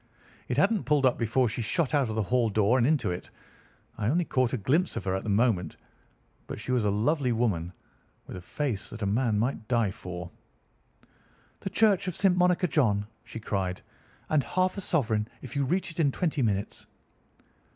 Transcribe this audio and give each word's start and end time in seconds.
It 0.47 0.57
hadn't 0.57 0.85
pulled 0.85 1.05
up 1.05 1.19
before 1.19 1.47
she 1.47 1.61
shot 1.61 1.93
out 1.93 2.09
of 2.09 2.15
the 2.15 2.23
hall 2.23 2.49
door 2.49 2.79
and 2.79 2.87
into 2.87 3.11
it. 3.11 3.29
I 3.99 4.07
only 4.07 4.25
caught 4.25 4.51
a 4.51 4.57
glimpse 4.57 4.95
of 4.95 5.03
her 5.03 5.13
at 5.13 5.21
the 5.23 5.29
moment, 5.29 5.77
but 6.47 6.59
she 6.59 6.71
was 6.71 6.83
a 6.85 6.89
lovely 6.89 7.31
woman, 7.31 7.71
with 8.25 8.35
a 8.35 8.41
face 8.41 8.89
that 8.89 9.03
a 9.03 9.05
man 9.05 9.37
might 9.37 9.67
die 9.67 9.91
for. 9.91 10.31
"'The 11.59 11.69
Church 11.69 12.07
of 12.07 12.15
St. 12.15 12.35
Monica, 12.35 12.67
John,' 12.67 13.05
she 13.25 13.39
cried, 13.39 13.83
'and 14.27 14.43
half 14.43 14.75
a 14.75 14.81
sovereign 14.81 15.27
if 15.43 15.55
you 15.55 15.63
reach 15.65 15.91
it 15.91 15.99
in 15.99 16.11
twenty 16.11 16.41
minutes. 16.41 16.87